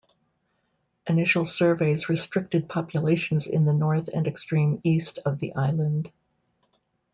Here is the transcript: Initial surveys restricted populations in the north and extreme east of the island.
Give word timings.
Initial 1.05 1.45
surveys 1.45 2.09
restricted 2.09 2.67
populations 2.67 3.45
in 3.45 3.65
the 3.65 3.73
north 3.73 4.07
and 4.07 4.25
extreme 4.25 4.81
east 4.83 5.19
of 5.27 5.37
the 5.37 5.53
island. 5.53 6.11